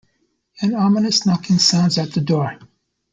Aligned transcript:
An 0.61 0.73
ominous 0.73 1.27
knocking 1.27 1.59
sounds 1.59 1.99
at 1.99 2.11
the 2.13 2.21
door. 2.21 2.57